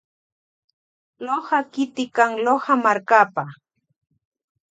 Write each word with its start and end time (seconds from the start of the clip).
Loja 1.25 1.59
kiti 1.73 2.03
kan 2.15 2.31
Loja 2.45 2.73
markapa. 2.83 3.45